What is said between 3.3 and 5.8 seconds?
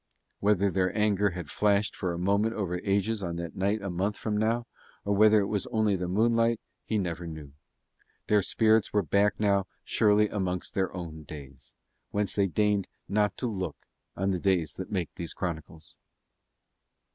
that night a month from now, or whether it was